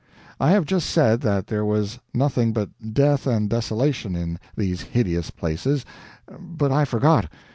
[0.39, 5.29] I have just said that there was nothing but death and desolation in these hideous
[5.29, 5.85] places,
[6.39, 7.29] but I forgot.